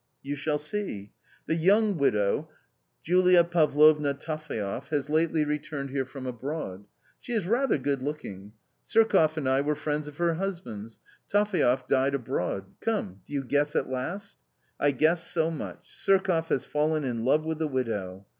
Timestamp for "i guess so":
14.79-15.51